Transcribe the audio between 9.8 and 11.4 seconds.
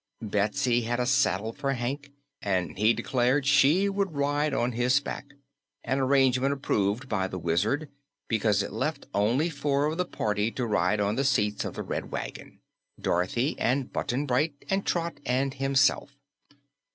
of the party to ride on the